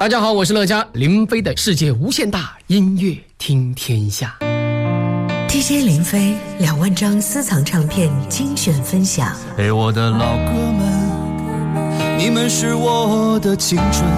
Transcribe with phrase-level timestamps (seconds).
[0.00, 4.34] 大家好，我是乐嘉，林飞的世界无限大，音乐听天下。
[5.46, 9.30] DJ 林飞两万张私藏唱片精选分享。
[9.58, 14.08] 陪，我的老哥们，你们是我的青春，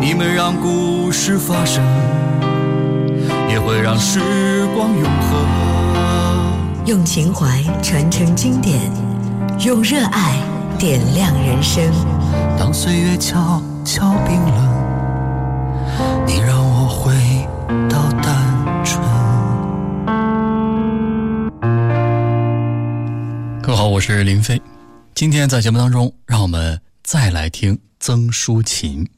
[0.00, 1.80] 你们让故事发生，
[3.48, 4.18] 也会让时
[4.74, 6.84] 光永恒。
[6.84, 8.90] 用情怀传承经典，
[9.60, 10.36] 用热爱
[10.80, 11.80] 点亮人生。
[12.58, 17.14] 当岁月悄悄冰冷，你让我回
[17.88, 19.00] 到单纯。
[23.62, 24.60] 各位好，我是林飞。
[25.14, 29.08] 今天在节目当中，让我们再来听曾淑琴。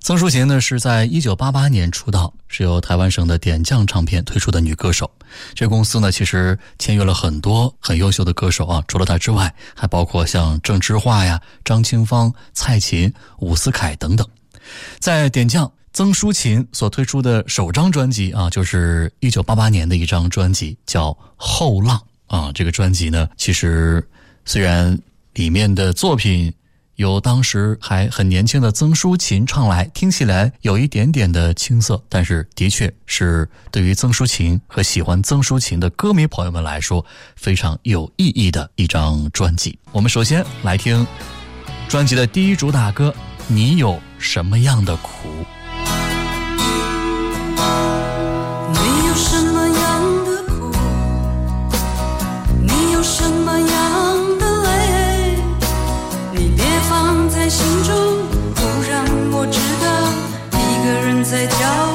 [0.00, 5.10] 曾淑琴呢是在一九八八年出道，是由台湾省的点将唱片推出的女歌手。
[5.52, 14.26] 这公司呢其实签约了很多很优秀的歌手啊，除了她之外，还包括像郑智化呀、张清芳、蔡琴、伍思凯等等。
[15.00, 22.00] 在点将曾淑琴所推出的首张专辑啊，就是一九八八年的一张专辑，叫《后浪》
[22.36, 22.52] 啊。
[22.54, 24.06] 这个专辑呢，其实
[24.44, 24.96] 虽然
[25.34, 26.52] 里面的作品。
[26.96, 37.04] 由当时还很年轻的曾淑琴唱来，听起来有一点点的青涩，但是的确是对于曾淑琴和喜欢曾淑琴的歌迷朋友们来说
[37.36, 39.78] 非常有意义的一张专辑。
[39.92, 41.06] 我们首先来听
[41.88, 43.14] 专辑的第一主打歌
[43.46, 45.28] 《你有什么样的苦》。
[61.28, 61.85] 在角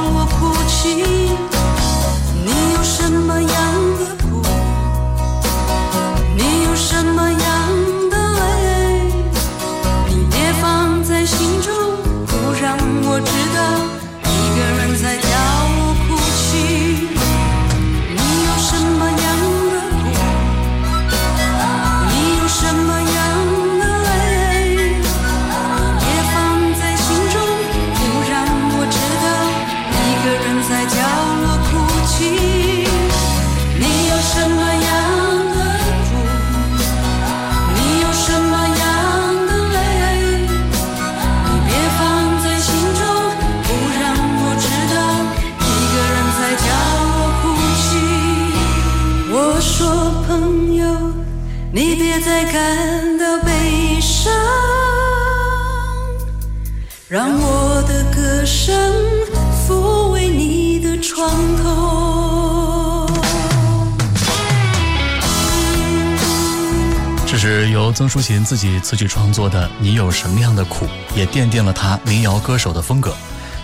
[68.31, 73.13] 琴自己词曲创作的《你有什么样的苦》，也奠定了他民谣歌手的风格。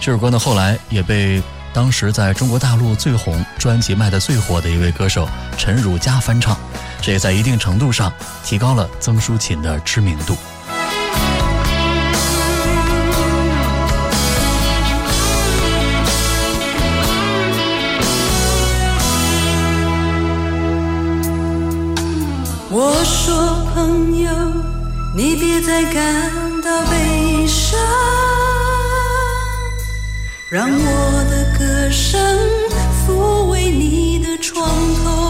[0.01, 1.41] 这首歌呢，后来也被
[1.73, 5.25] 当时在中国大陆最红、专辑卖得最火的一位歌手
[5.57, 6.57] 陈汝佳翻唱，
[7.01, 8.11] 这也在一定程度上
[8.43, 10.35] 提高了曾淑琴的知名度。
[22.69, 24.29] 我说朋友，
[25.17, 27.75] 你别再感到悲伤，
[30.47, 32.21] 让我的歌声
[33.07, 34.63] 抚慰你的创
[35.03, 35.26] 痛。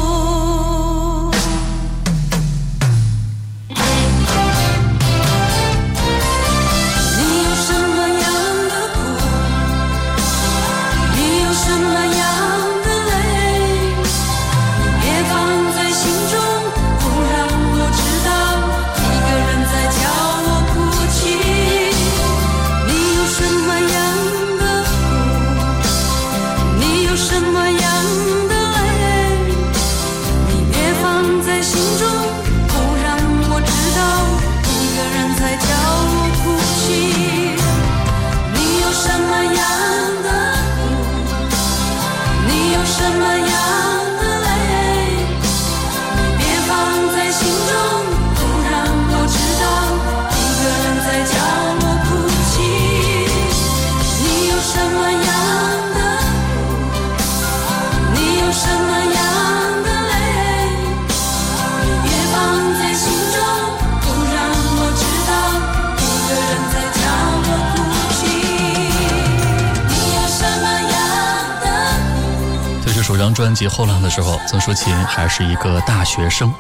[73.38, 76.51] 专辑《后浪》的时候，曾淑琴还是一个大学生。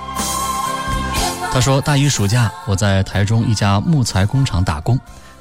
[1.51, 4.95] 她说：“大一暑假，我在台中一家木材工厂打工，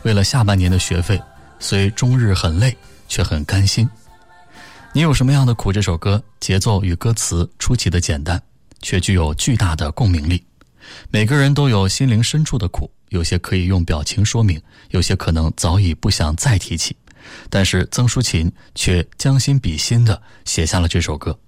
[0.04, 1.20] 为了下半年的学费，
[1.58, 2.74] 虽终日很累，
[3.06, 3.86] 却很甘心。
[4.94, 5.70] 你有什么样的苦？
[5.70, 8.42] 这首歌节奏与歌词出奇的简单，
[8.80, 10.42] 却具有巨大的共鸣力。
[11.10, 14.58] 每个人都有心灵深处的苦，有些可以用表情说明，
[14.88, 16.96] 有些可能早已不想再提起。
[17.50, 21.38] 但是曾淑琴却将心比心地写下了这首歌。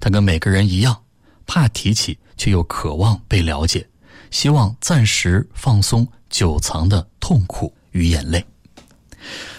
[0.00, 1.02] 她跟每个人一样，
[1.46, 3.88] 怕提起，却又渴望被了解，
[4.30, 8.44] 希望暂时放松久藏的痛苦与眼泪。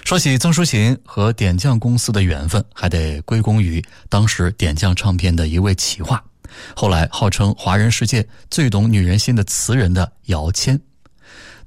[0.05, 6.23] 说起曾淑琴和点将公司的缘分，还得归功于当时点将唱片的一位企划，
[6.75, 10.79] 后来号称华人世界最懂女人心的词人的姚谦。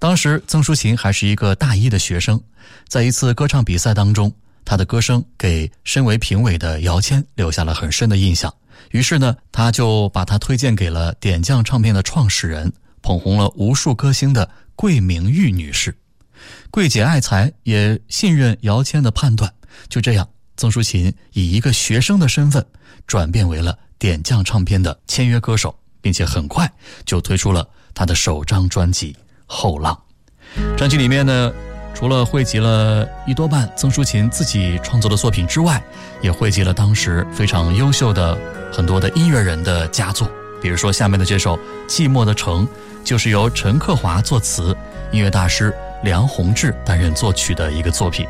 [0.00, 2.42] 当时曾淑琴还是一个大一的学生，
[2.88, 4.32] 在一次歌唱比赛当中，
[4.64, 8.52] 她的歌声给身为评委的姚谦留下了很深的印象。
[8.92, 15.94] 于是呢，他就把她推荐给了点将唱片的创始人，捧红了无数歌星的桂明玉女士。
[16.70, 19.52] 桂姐爱才，也信任姚谦的判断。
[19.90, 20.26] 就这样，
[20.56, 22.64] 曾淑琴以一个学生的身份，
[23.06, 26.72] 转变为了点将唱片的签约歌手，并且很快
[27.04, 29.12] 就推出了她的首张专辑
[29.50, 29.98] 《后浪》。
[30.76, 31.52] 专辑里面呢，
[31.92, 35.82] 除了汇集了一多半曾淑琴自己创作的作品之外，
[36.22, 38.38] 也汇集了当时非常优秀的
[38.72, 40.30] 很多的音乐人的佳作。
[40.62, 41.56] 比如说下面的这首
[41.88, 42.64] 《寂寞的城》，
[43.02, 44.76] 就是由陈克华作词，
[45.10, 45.74] 音乐大师。
[46.02, 48.26] 梁鸿志担任作曲的一个作品。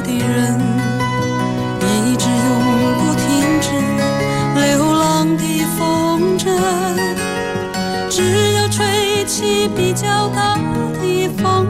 [0.00, 0.60] 的人，
[2.06, 2.48] 一直永
[2.98, 3.24] 不停
[3.60, 3.66] 止
[4.54, 5.42] 流浪的
[5.76, 5.78] 风
[6.38, 6.44] 筝。
[8.08, 10.56] 只要吹起比较大
[11.00, 11.66] 的风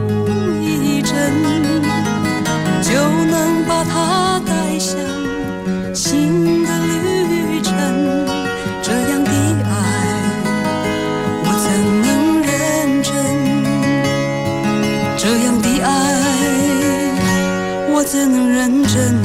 [18.11, 19.21] 怎能认真？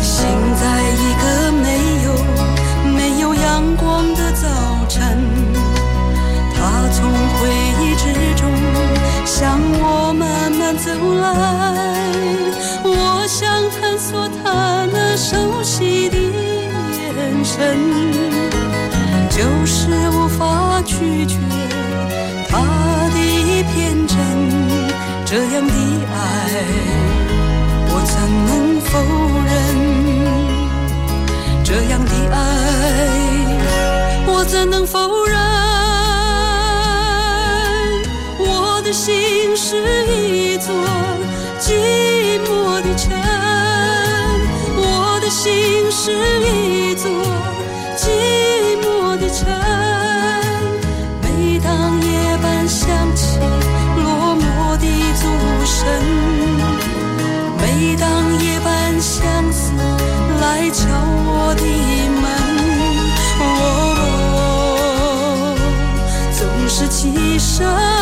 [0.00, 0.26] 醒
[0.58, 1.66] 在一个没
[2.02, 2.06] 有
[2.94, 4.48] 没有阳光的早
[4.88, 5.18] 晨，
[6.56, 7.46] 他从回
[7.78, 8.04] 忆之
[8.40, 8.50] 中
[9.26, 10.90] 向我慢慢走
[11.20, 11.24] 来，
[12.84, 13.46] 我想
[13.78, 17.76] 探索他那熟悉的眼神，
[19.28, 21.36] 就是无法拒绝
[22.48, 22.56] 他
[23.12, 24.16] 的一片真。
[25.26, 25.72] 这样的
[31.74, 32.36] 这样的爱，
[34.28, 35.36] 我怎能否认？
[38.38, 40.72] 我的心是一座
[41.58, 41.72] 寂
[42.46, 43.10] 寞的城，
[44.76, 46.12] 我的心是
[46.46, 47.10] 一座
[47.98, 48.06] 寂
[48.80, 49.50] 寞的城。
[51.22, 52.86] 每当夜半响
[53.16, 53.40] 起
[53.96, 54.86] 落寞的
[55.20, 55.26] 钟
[55.66, 55.82] 声，
[57.58, 58.06] 每当
[58.38, 59.72] 夜半相思
[60.40, 60.86] 来敲
[67.56, 67.93] 这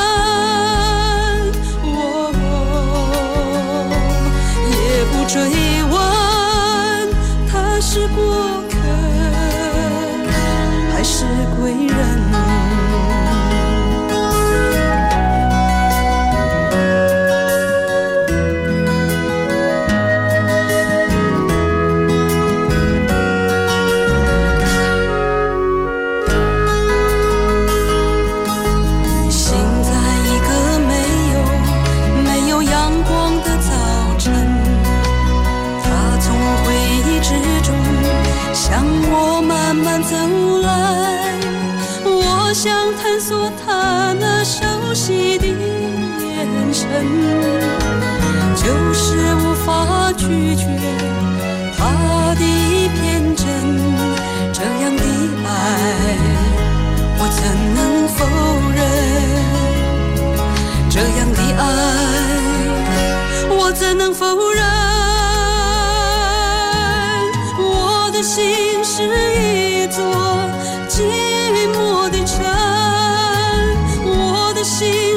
[74.82, 75.11] 我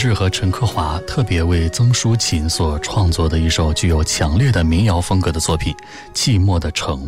[0.00, 5.74] 志和陈克华特别为曾淑琴所创作的一首具有强烈的民谣风格的作品
[6.14, 7.06] 《寂寞的城》。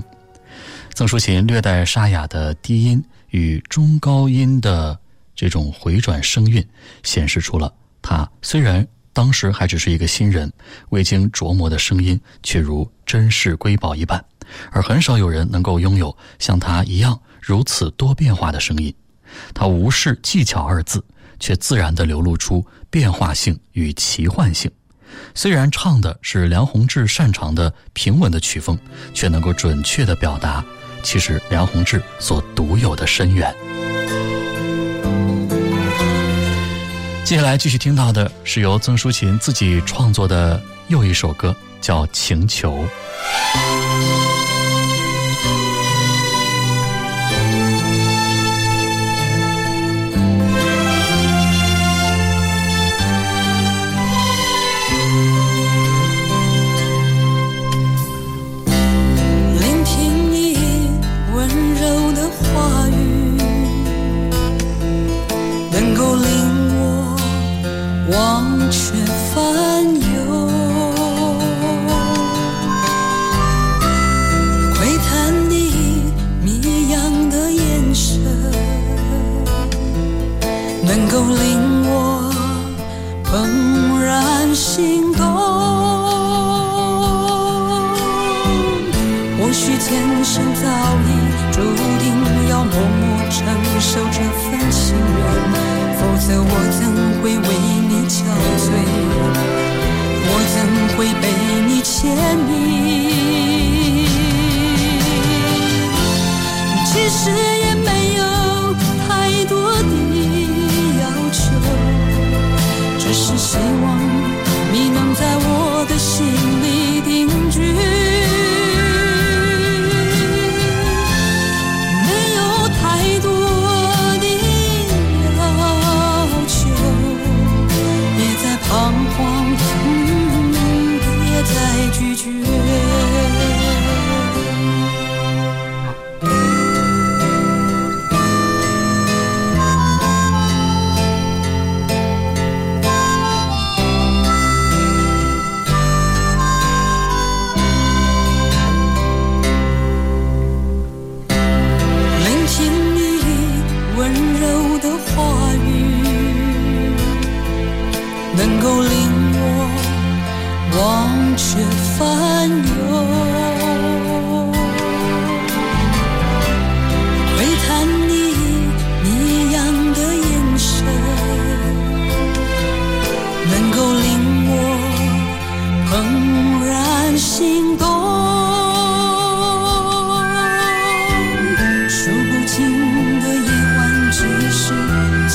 [0.93, 4.99] 曾淑琴略带沙哑的低音与中高音的
[5.35, 6.63] 这种回转声韵，
[7.03, 7.73] 显示出了
[8.03, 10.53] 她虽然当时还只是一个新人，
[10.91, 14.23] 未经琢磨的声音却如珍世瑰宝一般，
[14.71, 18.95] 而很少有人能够拥有像她一样如此多变化的声音。
[19.55, 21.03] 她无视技巧二字，
[21.43, 24.71] 却自然地流露出变化性与奇幻性。
[25.35, 28.79] 虽然唱的是梁宏志擅长的平稳的曲风，
[29.13, 30.65] 却能够准确地表达
[31.03, 33.53] 其实梁宏志所独有的深远。
[37.25, 42.87] 接下来继续听到的是由曾淑琴自己创作的又一首歌，叫《情球》。
[68.13, 69.02] 忘却。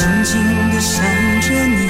[0.07, 1.03] 静静的想
[1.41, 1.86] 着你；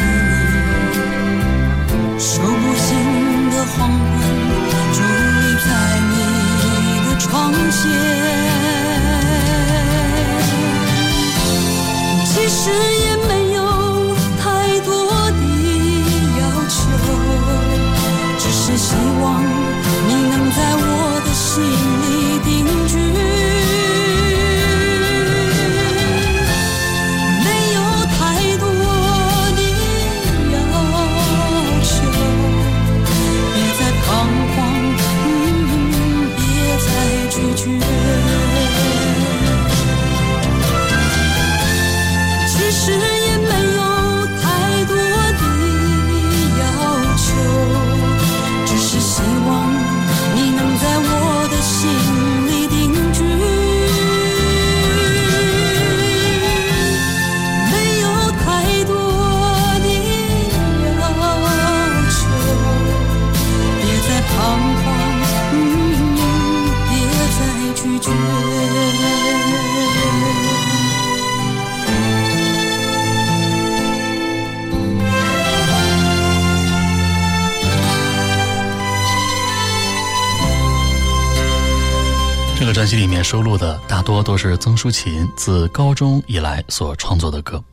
[84.27, 87.63] 都是曾淑琴自高中以来所创作的歌。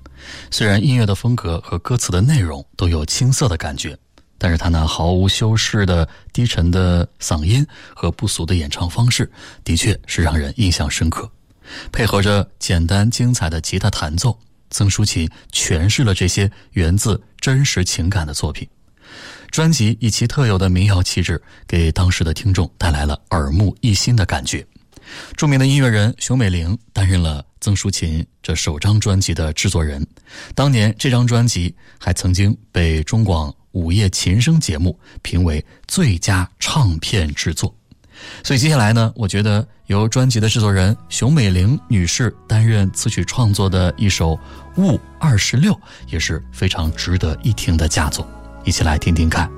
[0.53, 3.99] 虽然音乐的风格和歌词的内容都有青涩的感觉，
[4.39, 9.29] 但是她那毫无修饰的低沉的嗓音和不俗的演唱方式，
[9.65, 11.29] 的确是让人印象深刻。
[11.91, 14.39] 配合着简单精彩的吉他弹奏，
[14.71, 18.69] 曾淑琴诠释了这些源自真实情感的作品。
[19.51, 24.65] 专辑以其特有的民谣气质，给当时的听众带来了耳目一新的感觉。
[25.37, 30.07] 著名的音乐人熊美玲担任了曾淑琴这首张专辑的制作人。
[30.55, 37.75] 当年这张专辑还曾经被中广午夜琴声节目评为最佳唱片制作。
[38.43, 44.33] 所以接下来呢，我觉得由专辑的制作人熊美玲女士担任词曲创作的一首
[44.77, 45.73] 《雾二十六》
[46.09, 48.27] 也是非常值得一听的佳作，
[48.65, 49.51] 一起来听听看。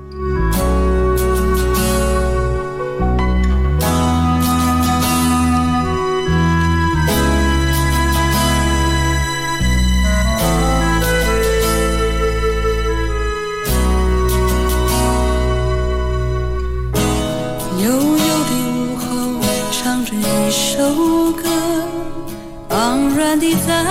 [22.87, 23.83] 茫然地在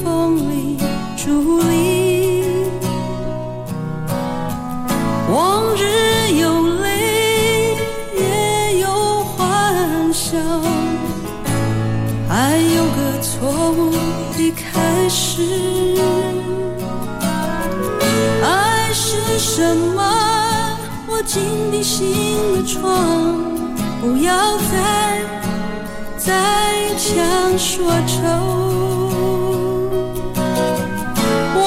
[0.00, 0.78] 风里
[1.18, 2.44] 伫立。
[5.28, 7.74] 往日有泪，
[8.16, 8.86] 也有
[9.24, 10.38] 欢笑，
[12.28, 13.90] 还有个错误
[14.36, 15.42] 的开始。
[18.44, 20.78] 爱是什么？
[21.08, 22.14] 我紧闭心
[22.54, 23.34] 的窗，
[24.00, 25.20] 不要再
[26.16, 26.75] 再
[27.16, 28.20] 想说愁。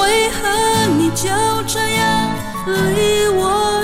[0.00, 0.38] 为何
[0.96, 1.26] 你就
[1.66, 2.30] 这样
[2.94, 3.40] 离我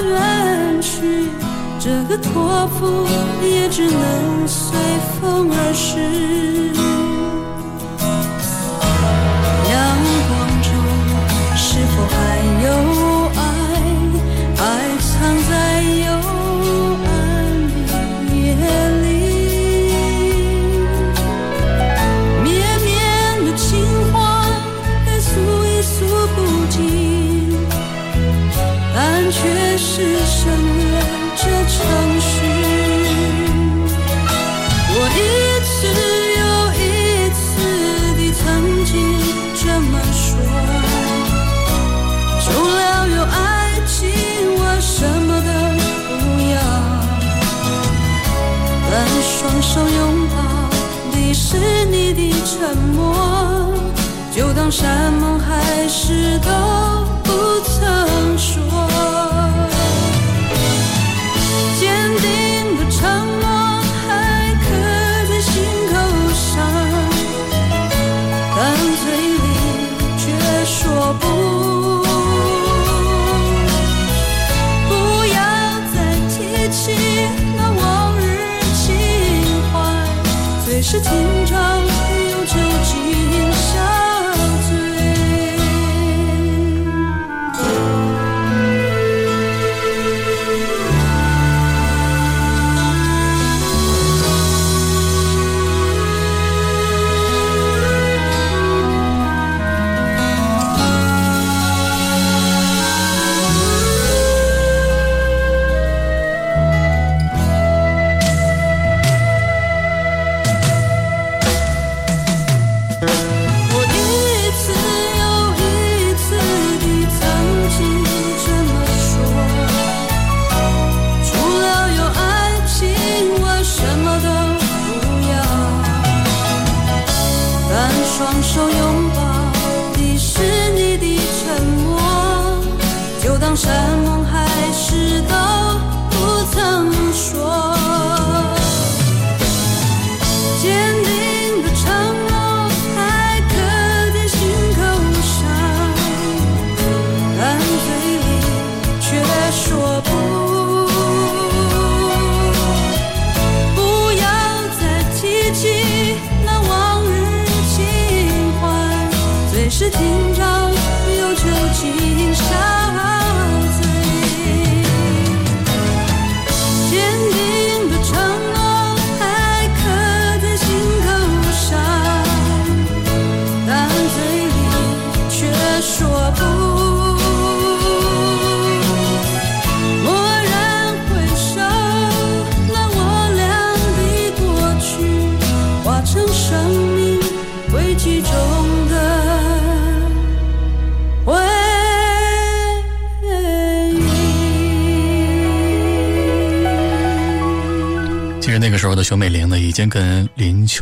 [0.09, 1.29] 远去？
[1.81, 3.07] 这个托付
[3.45, 4.79] 也只能随
[5.21, 6.71] 风而逝。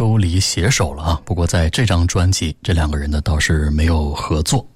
[0.05, 1.23] 都离携手了啊。
[1.25, 4.69] 不过在这张专辑，这两个人呢倒是没有合作。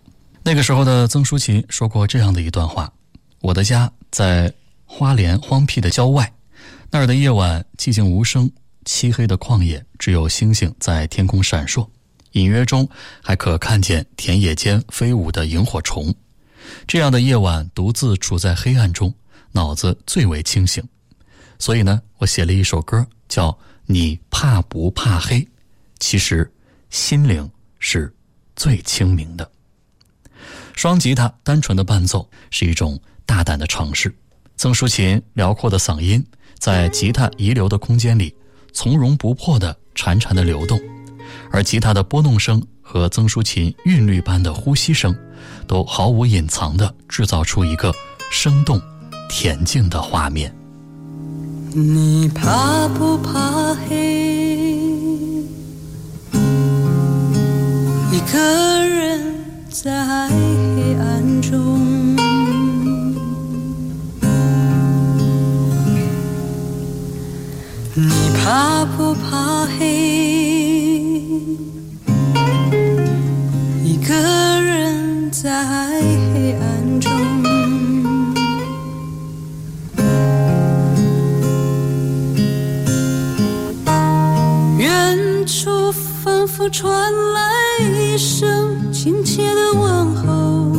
[0.42, 2.90] 那个时候的曾淑琴说过这样的一段话
[3.42, 4.50] ：“我的家在
[4.86, 6.32] 花莲荒僻的郊外，
[6.90, 8.50] 那儿的夜晚寂静无声，
[8.86, 11.86] 漆黑的旷野，只有星星在天空闪烁，
[12.32, 12.88] 隐约中
[13.22, 16.14] 还可看见田野间飞舞的萤火虫。
[16.86, 19.12] 这样的夜晚，独自处在黑暗中，
[19.52, 20.82] 脑子最为清醒。”
[21.60, 23.52] 所以呢，我写了一首歌，叫
[23.90, 25.40] 《你怕不怕黑》。
[25.98, 26.52] 其实，
[26.90, 28.14] 心灵是
[28.54, 29.50] 最清明的。
[30.76, 34.14] 双吉他单纯的伴奏是一种大胆的尝试。
[34.58, 36.24] 曾淑琴辽阔的嗓音
[36.58, 38.34] 在吉他遗留的空间里
[38.72, 40.78] 从容不迫的潺潺的流动，
[41.50, 45.16] 而吉他的拨弄声和曾淑琴韵律般的呼吸声，
[45.66, 47.92] 都毫无隐藏的制造出一个
[48.30, 48.80] 生动、
[49.30, 50.54] 恬静的画面。
[51.74, 54.78] 你怕不怕黑？
[58.10, 58.38] 一个
[58.88, 59.34] 人
[59.70, 60.34] 在黑
[60.98, 62.16] 暗中，
[67.94, 69.84] 你怕不怕黑？
[73.84, 74.14] 一个
[74.62, 75.50] 人在
[86.70, 87.40] 传来
[87.98, 90.70] 一声亲切的问候，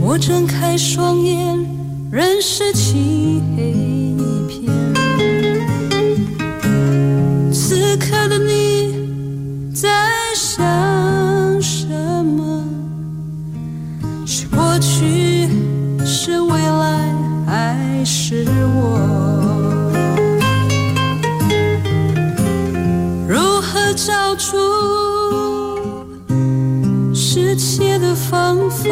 [0.00, 1.58] 我睁开双眼，
[2.10, 4.72] 仍是漆黑一片。
[7.52, 9.88] 此刻的你在
[10.34, 11.86] 想什
[12.24, 12.64] 么？
[14.24, 15.48] 是过去，
[16.04, 17.14] 是未来，
[17.46, 19.15] 还是我？
[27.56, 28.88] 切的方法，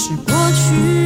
[0.00, 0.99] 是过去，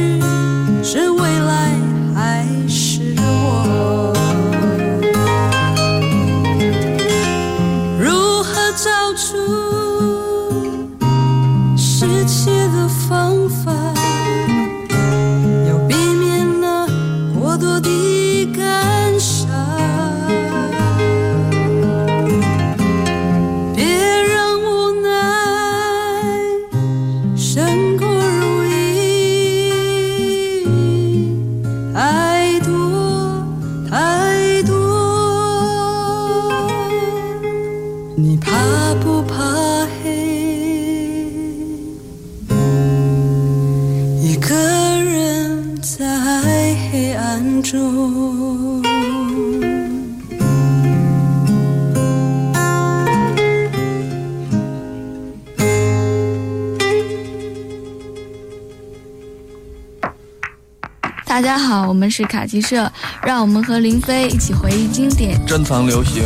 [62.45, 62.91] 们是卡奇社，
[63.23, 65.43] 让我们和林飞一起回忆经典。
[65.45, 66.23] 珍藏流行。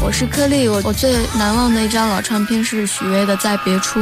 [0.00, 4.00] 我是颗粒，我我最难忘的一张老唱片是许巍的《在别处》。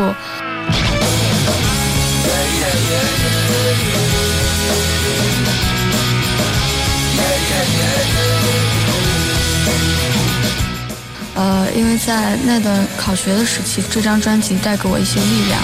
[11.76, 15.60] 因为在那段考学的时期，这张专辑带给我一些力量。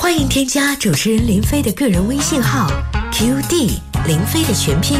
[0.00, 2.72] 欢迎添加主持人林飞的个人微信号
[3.12, 4.98] QD 林飞的全拼，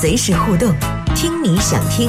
[0.00, 0.72] 随时互动，
[1.16, 2.08] 听你想听。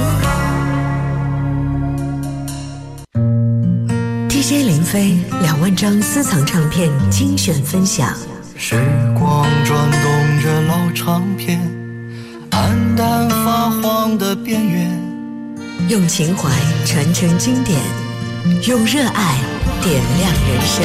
[4.30, 8.16] DJ 林飞两万张私藏唱片精选分享，
[8.60, 8.76] 时
[9.14, 11.60] 光转动着老唱片，
[12.50, 14.90] 黯淡发黄的边缘。
[15.88, 16.50] 用情怀
[16.84, 17.80] 传承经典，
[18.68, 19.38] 用热爱
[19.84, 20.84] 点亮人生。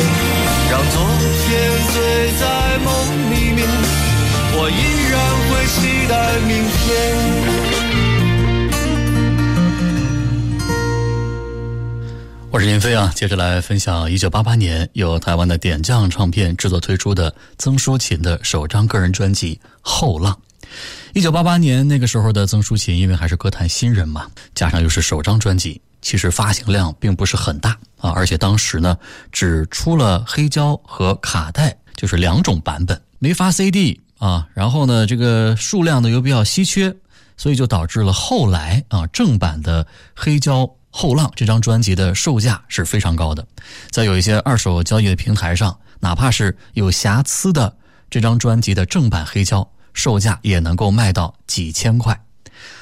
[0.71, 1.01] 让昨
[1.47, 1.49] 天
[1.95, 2.93] 醉在梦
[3.31, 3.67] 里面，
[4.55, 5.17] 我依然
[5.49, 6.13] 会期待
[6.47, 7.82] 明天。
[12.53, 20.39] 我是林飞啊，接着来分享一九八八年由台湾的点将唱片制作推出的曾淑琴的首张个人专辑《后浪》。
[21.15, 28.99] 一九八八年那个时候的曾淑琴，因为还是歌坛新人嘛，加上又是首张专辑，其实发行量并不是很大啊，而且当时呢
[29.33, 34.47] 只出了黑胶和卡带，就是两种版本，没发 CD 啊。
[34.53, 36.95] 然后呢，这个数量呢又比较稀缺，
[37.35, 43.45] 所以就导致了后来啊正版的黑胶《后浪》这张专辑的售价是非常高的，
[43.91, 47.75] 在有一些二手交易的平台上，哪怕是有瑕疵的
[48.09, 49.69] 这张专辑的正版黑胶。
[49.95, 52.19] 售价也能够卖到几千块。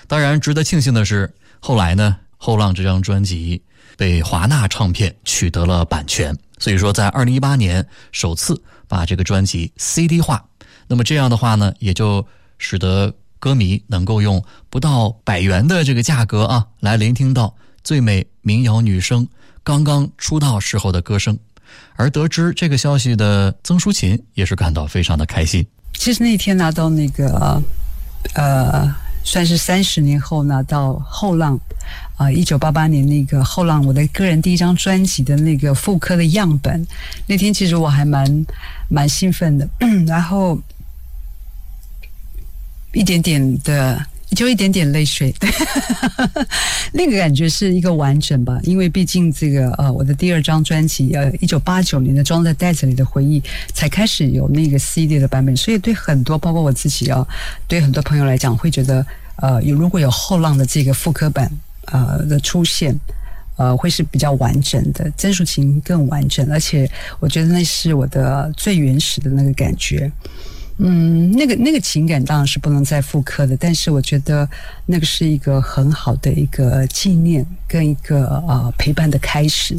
[0.06, 3.60] 当然，值得庆幸的是，后来呢，《后浪》这张专辑
[3.96, 10.40] 被华纳唱片取得了版权，所以说在二零一八年首次把这个专辑 CD 化。
[10.86, 12.24] 那么这样的话呢，也就
[12.58, 19.26] 使得歌迷能够用不到百元的这个价格啊，来聆听到最美民谣女声
[19.62, 21.38] 刚刚出道时候的歌声。
[21.94, 25.64] 而得知这个消息的曾淑琴也是感到非常的开心。
[25.94, 27.62] 其实那天拿到那个，
[28.34, 31.56] 呃，算是三十年后拿到后浪，
[32.16, 36.84] 啊，一九八八年那个后浪我的个人第一张专辑的那个复刻的样本，
[37.28, 38.46] 那天其实我还蛮
[38.88, 39.68] 蛮兴奋的，
[40.08, 40.58] 然后
[42.94, 44.04] 一点点的。
[44.36, 45.34] 就一点点泪水，
[46.92, 53.42] 那个感觉是一个完整吧，因为毕竟这个呃，我的第二张专辑呃，一九八九年的装在袋子里的回忆
[53.74, 57.26] 才开始有那个 CD 的版本，所以对很多包括我自己啊，
[57.66, 59.04] 对很多朋友来讲，会觉得
[59.36, 61.50] 呃，有如果有后浪的这个复刻版
[61.86, 62.98] 呃的出现，
[63.56, 70.10] 呃，会是比较完整的，曾淑琴更完整，而且我觉得那是我的最原始的那个感觉。
[70.82, 74.48] 嗯，那个那个情感当然是不能再复刻的，但是我觉得
[74.86, 79.78] 那个是一个很好的一个纪念跟一个呃陪伴的开始，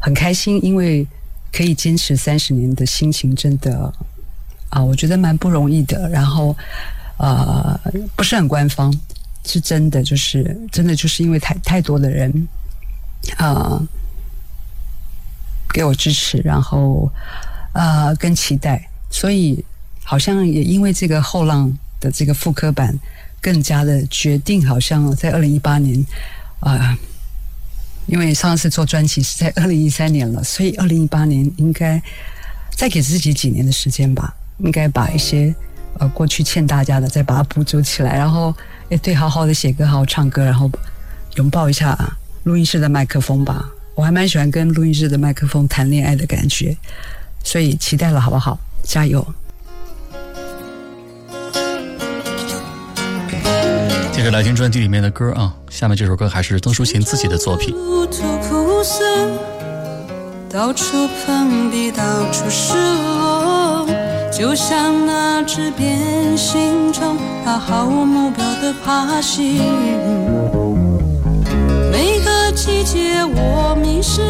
[0.00, 1.04] 很开心，因为
[1.52, 3.92] 可以坚持三十年的心情真的
[4.68, 6.08] 啊，我觉得蛮不容易的。
[6.10, 6.56] 然后
[7.18, 7.80] 呃，
[8.14, 8.94] 不是很官方，
[9.44, 12.32] 是真的，就是真的就是因为太太多的人
[13.36, 13.82] 啊
[15.74, 17.10] 给我支持，然后
[17.72, 19.64] 呃跟期待，所以。
[20.10, 22.98] 好像也因为这个后浪的这个复刻版，
[23.40, 26.04] 更加的决定，好像在二零一八年
[26.58, 26.98] 啊，
[28.06, 32.02] 因为上次做专辑是在二零一三年了，所以二零一八年应该
[32.72, 35.54] 再给自己几年的时间吧，应该把一些
[36.00, 38.52] 呃过去欠大家的再把它补足起来，然后
[38.88, 40.68] 也对好好的写歌，好好唱歌，然后
[41.36, 41.96] 拥抱一下
[42.42, 43.64] 录音室的麦克风吧。
[43.94, 46.76] 我还蛮喜欢跟录音室的麦克风谈恋爱的感觉，
[47.44, 48.58] 所以期待了，好不好？
[48.82, 49.24] 加油！
[54.20, 57.74] 接着来听专辑里面的歌啊，下面这首歌还是曾淑琴自己的作品。
[60.52, 63.86] 到处碰壁，到处失落，
[64.30, 69.56] 就像那只变形虫，它毫无目标的爬行。
[71.90, 74.20] 每个季节我迷失，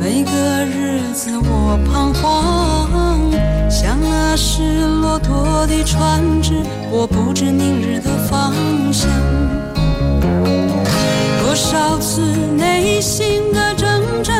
[0.00, 3.30] 每个日子我彷徨。
[3.70, 6.54] 像那失落多的船只，
[6.90, 8.52] 我不知明日的方
[8.92, 9.08] 向。
[11.42, 12.20] 多少次
[12.56, 14.32] 内心的挣扎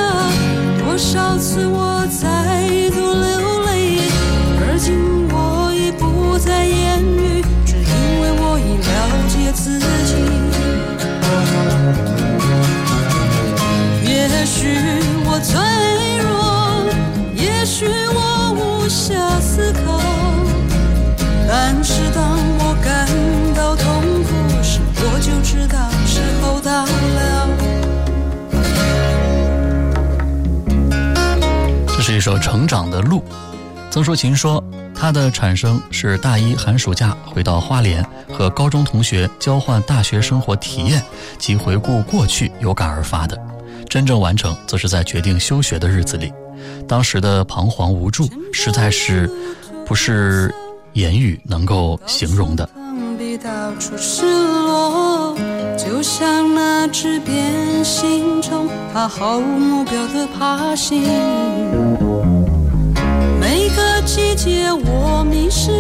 [0.78, 3.98] 多少次我再度流泪
[4.60, 8.88] 而今我已不再言语只因为我已了
[9.28, 10.14] 解自己。
[14.04, 15.07] 也许
[32.18, 33.18] 一首《成长的路》。
[33.92, 38.04] 曾淑琴说，她的产生是大一寒暑假回到花莲，
[38.36, 41.00] 和高中同学交换大学生活体验
[41.38, 43.38] 及回顾过去有感而发的。
[43.88, 46.32] 真正完成，则是在决定休学的日子里。
[46.88, 49.30] 当时的彷徨无助，实在是
[49.86, 50.52] 不是
[50.94, 52.68] 言语能够形容的。
[53.40, 55.36] 到处失落，
[55.76, 61.04] 就像那只变形虫，它毫无目标的爬行。
[64.08, 65.70] 细节我迷失，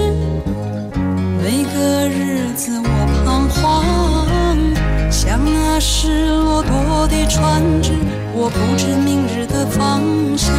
[1.40, 2.86] 每个日子我
[3.24, 7.92] 彷徨，像那失落多的船只，
[8.34, 10.02] 我不知明日的方
[10.36, 10.54] 向。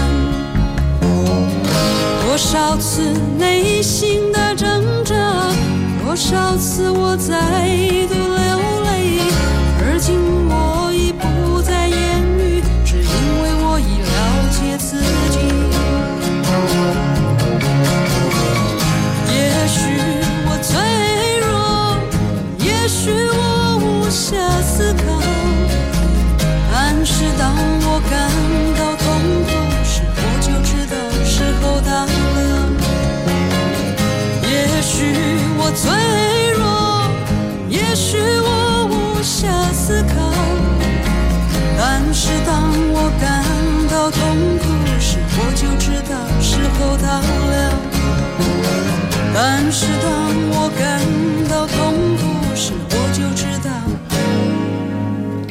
[2.25, 3.03] 多少次
[3.38, 5.13] 内心的挣扎，
[6.03, 7.36] 多少次我再
[8.08, 8.48] 度泪
[46.79, 47.73] 时候到了。
[49.33, 50.09] 但是当
[50.51, 51.01] 我感
[51.49, 51.75] 到痛
[52.15, 52.21] 苦
[52.55, 53.69] 时，我就知道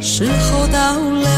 [0.03, 1.29] 时候到了。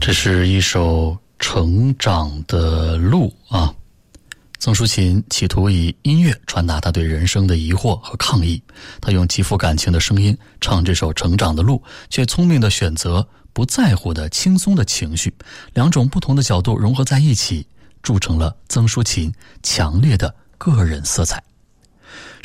[0.00, 3.74] 这是一首成长的路啊。
[4.66, 8.60] 曾淑琴企图以音乐传达她对人生的疑惑和抗议，
[9.00, 11.76] 她用极富感情的声音唱这首《成长的路》，
[12.10, 15.32] 却聪明的选择不在乎的轻松的情绪，
[15.72, 17.64] 两种不同的角度融合在一起，
[18.02, 21.40] 铸成了曾淑琴强烈的个人色彩。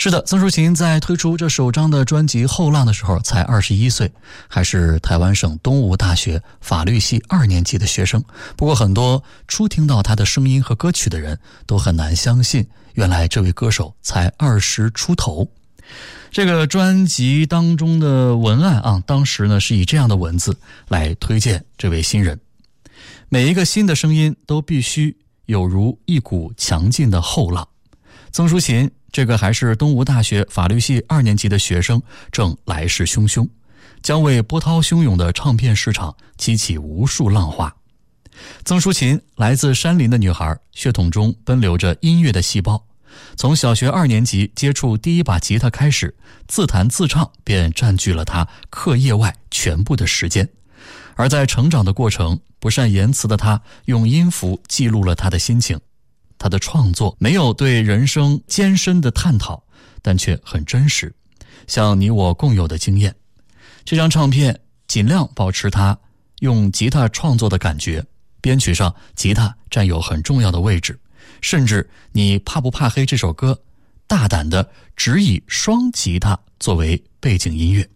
[0.04, 4.12] 是的，曾淑琴在推出这首张的专辑《后浪》的时候才二十一岁，
[4.48, 8.20] 还是台湾省东吴大学法律系二年级的学生。
[8.58, 11.38] 不过，很多初听到她的声音和歌曲的人
[11.68, 15.48] 都很难相信，原来这位歌手才二十出头。
[16.32, 22.40] 这个专辑当中的文案啊，当时呢是以这样的文字来推荐这位新人：
[23.30, 27.68] 每一个新的声音都必须有如一股强劲的后浪。
[28.32, 28.90] 曾淑琴。
[29.12, 33.48] 这个还是东吴大学法律系二年级的学生，正来势汹汹，
[34.02, 37.76] 将为波涛汹涌的唱片市场激起无数浪花。
[38.64, 42.86] 曾淑琴来自山林的女孩，血统中奔流着音乐的细胞。
[43.36, 46.16] 从小学二年级接触第一把吉他开始，
[46.48, 50.48] 自弹自唱便占据了她课业外全部的时间。
[51.16, 55.78] 而在成长的过程，不善言辞的她用音符记录了她的心情。
[56.42, 59.64] 他的创作没有对人生艰深的探讨，
[60.02, 61.14] 但却很真实，
[61.68, 63.16] 像你我共有的经验。
[63.86, 65.96] 这张唱片尽量保持他
[66.40, 68.04] 用吉他创作的感觉，
[68.42, 71.00] 编曲上吉他占有很重要的位置，
[71.42, 73.62] 甚至你怕不怕黑这首歌，
[74.08, 77.88] 大胆的只以双吉他作为背景音乐。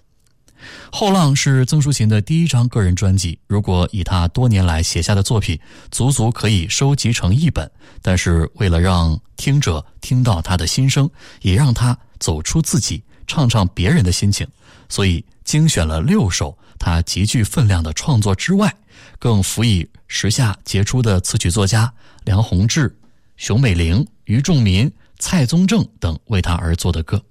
[0.91, 5.59] 后浪是曾淑琴的第一张个人专辑，如果以她多年来写下的作品，
[5.91, 7.69] 足足可以收集成一本。
[8.01, 11.09] 但是为了让听者听到她的心声，
[11.41, 14.47] 也让她走出自己，唱唱别人的心情，
[14.89, 18.73] 所以精选了六首她极具分量的创作之外，
[19.19, 21.91] 更辅以时下杰出的词曲作家
[22.23, 22.95] 梁鸿志、
[23.37, 27.21] 熊美玲、于仲民、蔡宗正等为她而作的歌。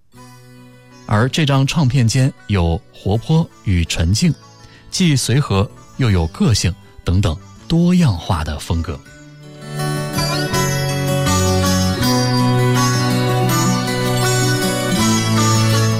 [1.07, 4.35] 而这张唱片间有活泼与沉静，
[4.91, 6.75] 既随和又有个性
[7.05, 7.37] 等等
[7.69, 8.99] 多样化的风格。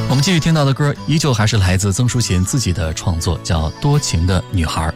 [0.09, 4.89] 我们继续听到的歌，依旧还是来自曾淑琴自己的创作，叫《多情的女孩》。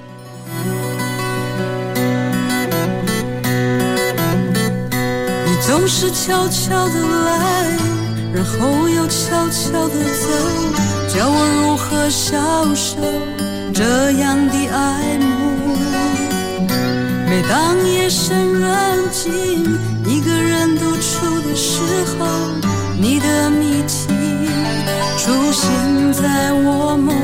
[5.45, 6.95] 你总是悄悄的
[7.25, 7.79] 来，
[8.35, 10.29] 然后又悄悄的走，
[11.09, 12.97] 叫我如何消受
[13.73, 15.77] 这样的爱慕？
[17.27, 19.33] 每当夜深人静，
[20.05, 21.81] 一个人独处的时
[22.19, 22.27] 候，
[23.01, 24.09] 你的谜题
[25.19, 27.15] 出现在我梦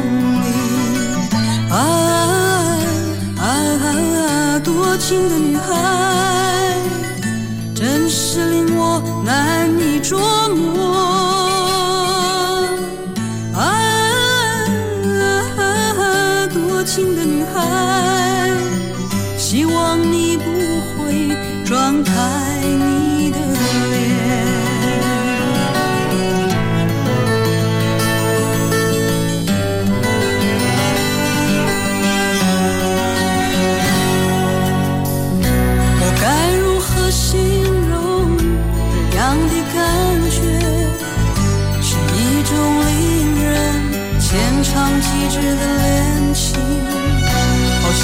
[0.42, 0.46] 里。
[1.70, 1.76] 啊
[3.38, 4.58] 啊啊！
[4.64, 6.73] 多情的女孩。
[7.84, 10.18] 真是令我难以捉
[10.48, 11.13] 摸。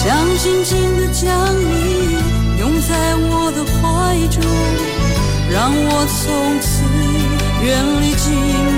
[0.02, 1.28] 想紧紧地将
[1.60, 2.16] 你
[2.58, 3.84] 拥在我的怀
[4.28, 4.42] 中，
[5.52, 6.64] 让我从此
[7.62, 7.68] 远
[8.00, 8.24] 离寂
[8.64, 8.69] 寞。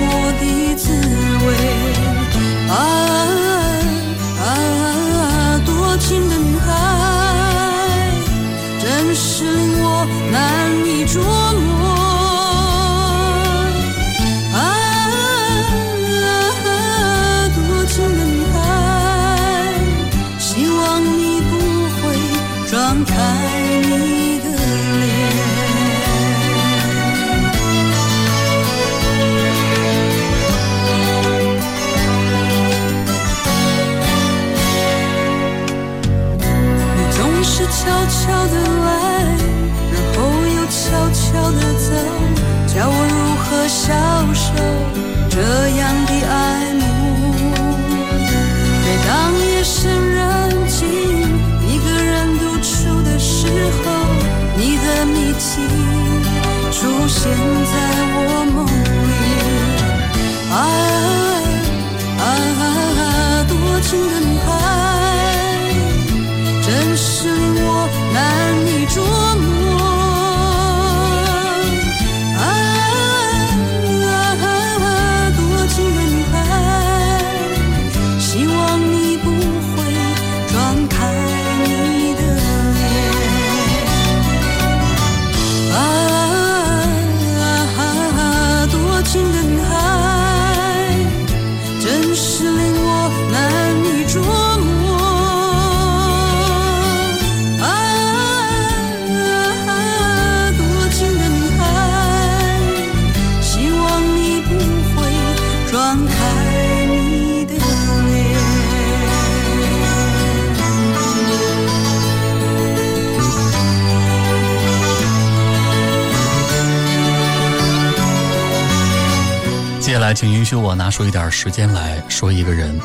[120.03, 122.77] 来，请允许我拿出一点时间来说一个人。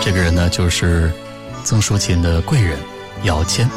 [0.00, 1.12] 这个人呢，就是
[1.62, 2.78] 曾淑琴的贵人
[3.24, 3.68] 姚谦。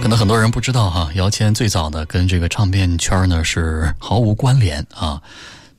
[0.00, 5.20] 可能很多人不知道哈，姚谦最早呢跟这个唱片圈呢是毫无关联啊。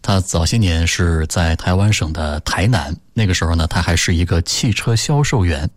[0.09, 5.69] 他早些年是在台湾省的台南，那个时候呢，他还是一个汽车销售员。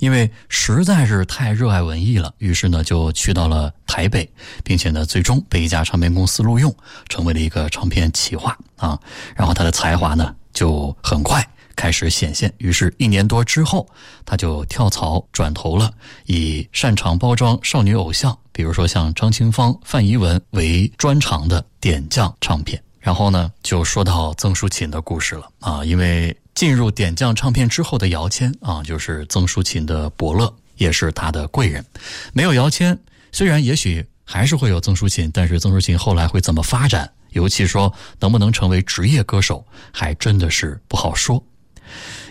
[0.00, 4.28] 因为实在是太热爱文艺了，于是呢就去到了台北，
[4.64, 6.74] 并且呢最终被一家唱片公司录用，
[7.08, 8.98] 成为了一个唱片企划啊。
[9.36, 13.88] 然后他的才华呢就很快开始显现，于是，一年多之后，
[14.24, 15.88] 他就跳槽转投了
[16.24, 22.82] 以擅长包装少女偶像，比如说像张清芳、范怡文为专长的点将唱片。
[23.06, 31.86] 然后呢，就说到曾淑琴的故事了啊，因为进入点将唱片之后的姚谦啊，就是曾淑琴的伯乐，也是他的贵人。
[32.32, 32.98] 没有姚谦，
[33.30, 41.40] 虽然也许还是会有曾淑琴，但是曾淑琴后来会怎么发展，尤其说能不能成为职业歌手，还真的是不好说。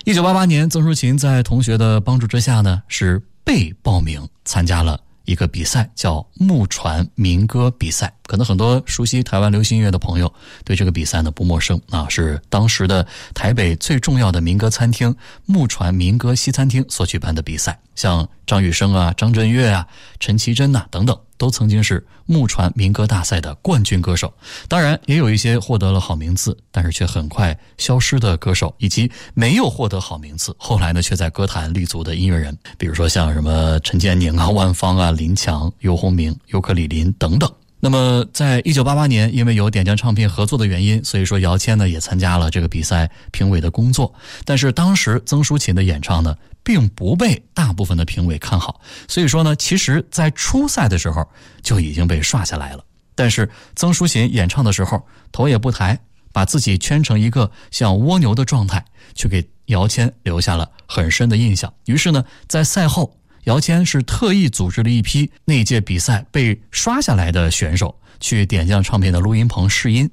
[0.03, 8.13] 一九八八年，曾淑琴在同学的帮助之下呢，是被报名参加了一个比赛，叫木船民歌比赛。
[8.25, 15.15] 可能很多熟悉台湾流行音乐的朋友对这个比赛呢不陌生啊，是当时的台北最重要的民歌餐厅
[15.45, 17.79] 木船民歌西餐厅所举办的比赛。
[17.95, 19.87] 像张雨生啊、张震岳啊、
[20.19, 24.33] 陈绮贞呐、等等，都曾经是木船民歌大赛的冠军歌手。
[24.67, 37.49] 当然，也有一些获得了好名次，但是却很快消失的歌手，以及没有获得好名次，后来呢却在歌坛立足的音乐人，比如说像什么陈建宁啊、万芳啊、林强、尤鸿明、尤克里林等等。
[37.85, 44.11] 那么，在一九八八年，因为有点将唱片合作的原因，所以说姚谦呢也参加了这个比赛评委的工作。
[44.43, 51.29] 但是当时曾淑琴的演唱呢，并不被大部分的评委看好，所以说呢，其实在初赛的时候
[51.61, 52.83] 就已经被刷下来了。
[53.13, 55.99] 但是曾淑琴演唱的时候，头也不抬，
[56.33, 58.83] 把自己圈成一个像蜗牛的状态，
[59.13, 61.71] 去给姚谦留下了很深的印象。
[61.85, 63.15] 于是呢，在赛后。
[63.45, 70.09] 姚谦是特意组织了一批那届比赛被刷下来的选手去点将唱片的录音棚试音，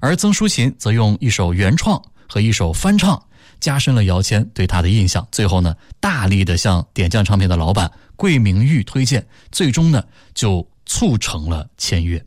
[0.00, 3.22] 而曾淑琴则用一首原创和一首翻唱，
[3.58, 5.26] 加深了姚谦对他的印象。
[5.32, 10.04] 最后呢，大力的向点将唱片的老板桂明玉推荐，最终呢
[10.34, 12.22] 就促成了签约。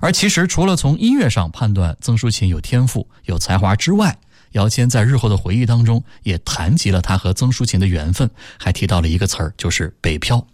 [0.00, 4.16] 而其实除了从音乐上判断曾淑琴有天赋、有才华之外，
[4.54, 8.28] 姚谦在日后的回忆当中也谈及了他和曾淑琴的缘分，
[8.58, 10.44] 还提到了一个词儿，就是“北漂”。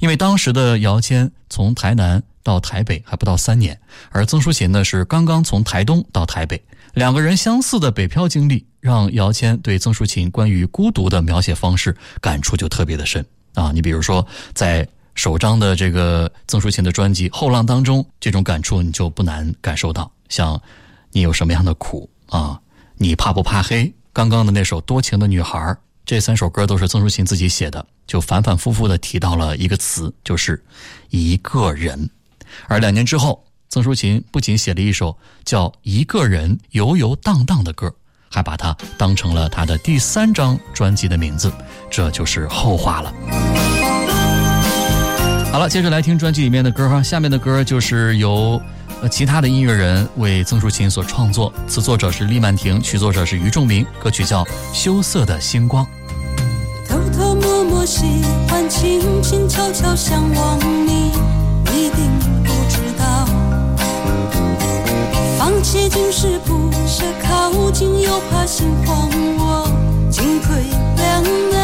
[0.00, 3.78] 因为当时的姚谦从台南到台北还不到三年，
[4.10, 6.60] 而曾淑琴呢是刚刚从台东到台北，
[6.94, 13.70] 两个人相似的北漂经历，让姚谦对曾淑琴关于孤独的描写方式感触就特别的深啊。
[13.72, 20.10] 你比如说，在首张的这个曾淑琴的专辑《后浪》当中，这种感触你就不难感受到。
[20.28, 20.60] 像
[21.12, 22.58] 你有什么样的苦啊？
[23.02, 23.90] 你怕不怕黑？
[24.12, 25.58] 刚刚的那首《多情的女孩》，
[26.04, 30.62] 这三首歌都是曾淑琴自己写的，就反反复复的提到了一个词，就是
[31.08, 32.10] 一个人。
[32.68, 37.90] 而两年之后，曾淑琴不仅写了一首叫《一个人游游荡荡》的歌，
[38.30, 41.50] 还把它当成了她的第三张专辑的名字，
[41.90, 43.10] 这就是后话了。
[45.50, 48.60] 好了，接着来听专辑里面的歌哈，下面的歌就是由。
[49.02, 54.44] 呃，其他的音乐人为曾淑琴所创作，词作者是厉曼婷，曲作者是于仲明，歌曲叫
[54.74, 55.86] 《羞涩的星光》。
[56.86, 58.04] 偷偷摸摸喜
[58.48, 61.12] 欢，轻轻悄悄向往你，
[61.72, 62.10] 一定
[62.44, 63.26] 不知道。
[65.38, 69.66] 放弃竟是不舍，靠近又怕心慌，我
[70.10, 70.62] 进退
[70.96, 71.59] 两难。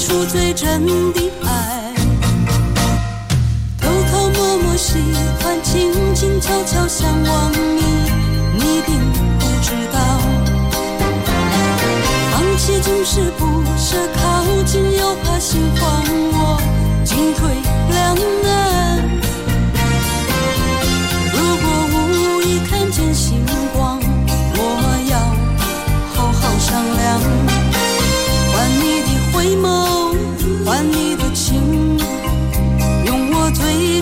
[0.00, 1.92] 出最真的爱。
[3.78, 4.94] 偷偷摸摸喜
[5.40, 7.82] 欢，静静悄悄向往你，
[8.56, 8.98] 你并
[9.38, 10.00] 不知道。
[12.32, 16.58] 放弃总是不舍，靠近又怕心慌，我
[17.04, 17.50] 进退
[17.90, 18.59] 两难。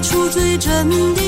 [0.09, 1.28] 出最真的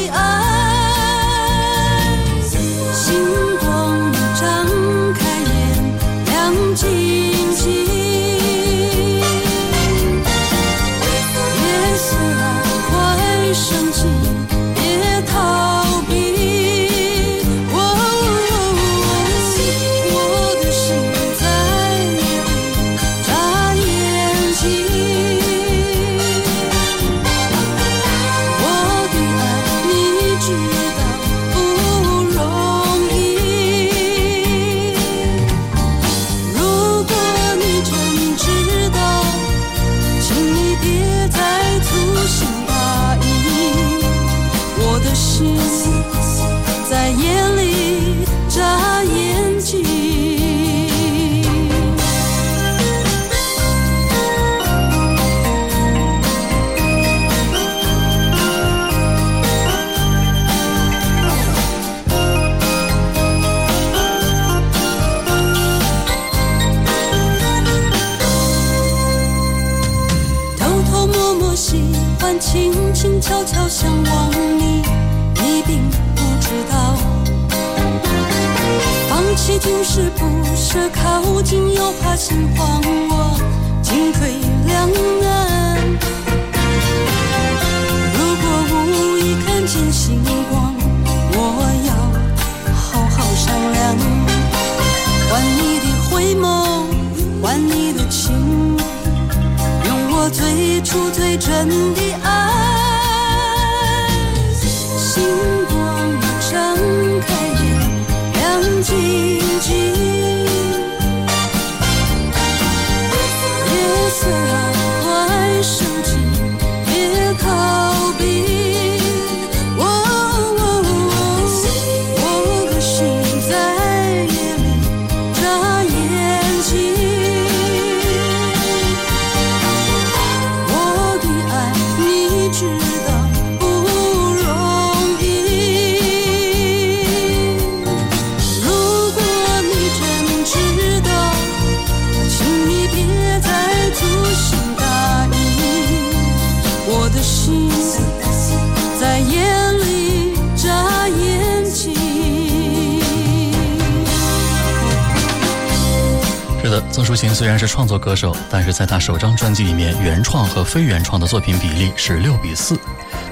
[157.21, 157.35] 金。
[157.35, 162.79] 虽然是创作歌手，但是在他首张专辑里面，原创和非原创的作品比例是六比四。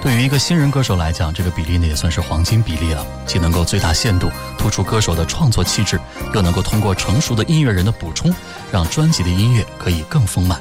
[0.03, 5.99] 对于一个新人歌手来讲，这个比例呢也算是黄金比例了，既能够最大限度突出歌手的创作气质，
[6.35, 8.33] 又能够通过成熟的音乐人的补充，
[8.71, 10.61] 让专辑的音乐可以更丰满。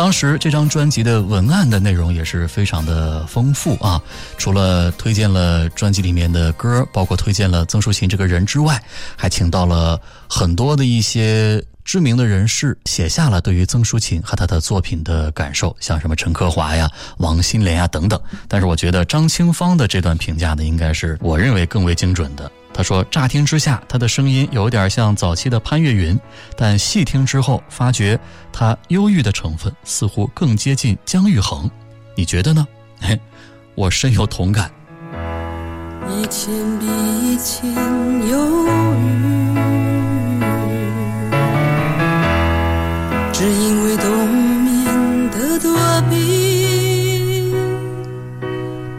[0.00, 4.00] 当时这张专辑的文案的内容也是非常的丰富啊，
[4.38, 8.82] 除了推荐了专辑里面的歌，包括推荐了曾淑琴这个人之外，
[9.14, 18.18] 还请到了很多的一些知名的人士写下了对于曾淑琴和她的作品的感受，像什么陈克华呀、王心莲呀等等。
[18.48, 22.50] 但是我觉得张清芳的这段评价呢，应该是我认为更为精准的。
[22.72, 26.18] 他说：“乍听之下，他的声音有点像早期的潘越云，
[26.56, 28.18] 但细听之后，发觉
[28.52, 31.70] 他忧郁的成分似乎更接近姜育恒。
[32.16, 32.66] 你觉得呢？”
[33.00, 33.18] 嘿，
[33.74, 34.70] 我深有同感。
[36.08, 37.72] 一千比一千
[38.28, 39.08] 忧郁，
[43.32, 44.28] 只因为冬
[44.64, 45.70] 眠的躲
[46.10, 47.52] 避，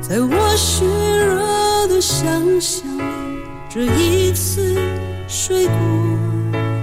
[0.01, 2.90] 在我虚弱的想象，
[3.73, 4.75] 这一次
[5.29, 5.73] 睡过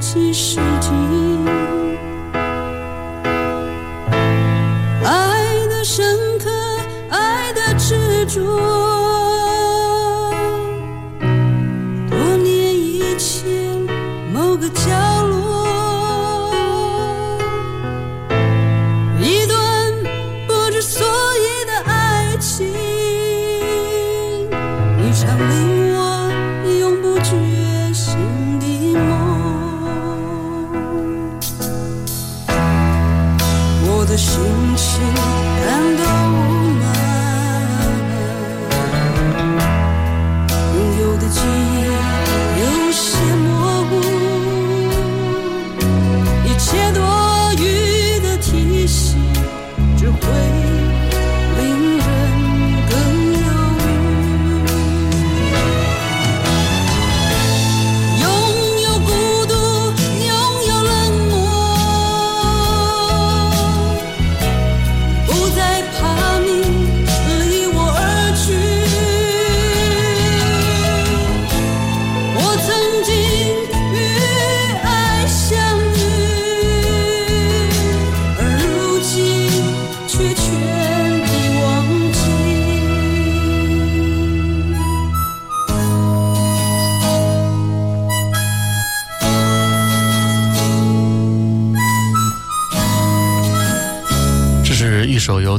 [0.00, 1.77] 几世纪。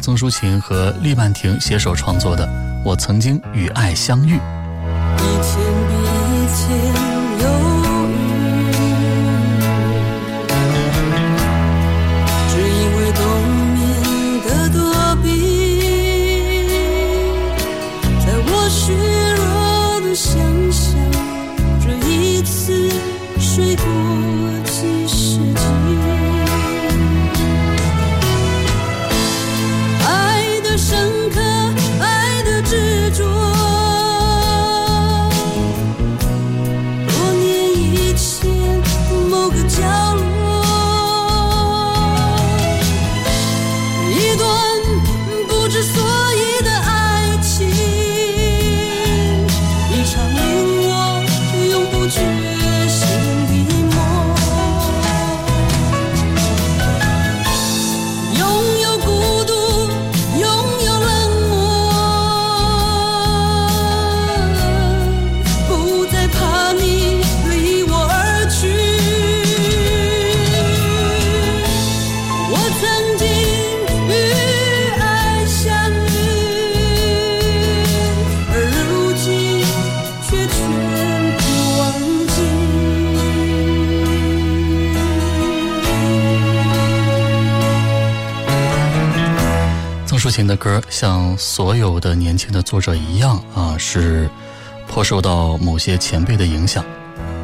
[0.09, 2.43] 曾淑琴和厉曼婷携手创作的
[2.83, 4.37] 《我曾经与爱相遇》。
[91.37, 94.29] 所有的年轻的作者一样啊，是
[94.87, 96.83] 颇受到某些前辈的影响，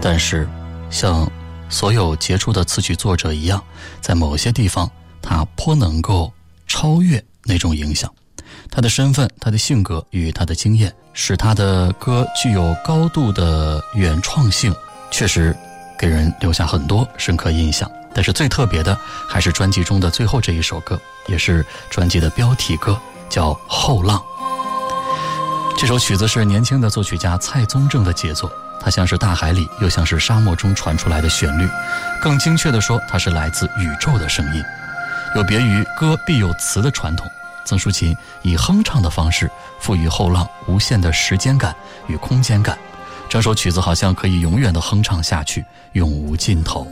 [0.01, 0.47] 但是
[0.89, 1.29] 像
[1.69, 3.63] 所有杰出的词曲作者一样，
[4.01, 4.89] 在某些地方
[5.21, 6.31] 他颇能够
[6.67, 8.11] 超越那种影响。
[8.71, 14.73] 他的身份、他的性格与他的经验，使他的歌具有高度的原创性，
[15.11, 15.55] 确实
[15.97, 17.89] 给人留下很多深刻印象。
[18.13, 22.99] 但是最特别的还是专辑中的最后这一首歌，也是专辑的标题歌，
[23.35, 24.17] 叫《后浪》。
[25.77, 31.67] 这首曲子是年轻的作曲家蔡宗正的杰作，它像是大海里，又像是沙漠中传出来的旋律。
[32.21, 34.63] 更精确地说，它是来自宇宙的声音。
[35.35, 37.29] 有别于歌必有词的传统，
[37.65, 41.75] 曾淑琴以哼唱的方式赋予后浪无限的时间感
[42.07, 42.77] 与空间感，
[43.27, 46.87] 整首曲子好像可以永远的哼唱下去，永无尽头。